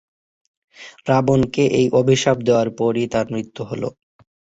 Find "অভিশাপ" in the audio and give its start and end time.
1.93-2.37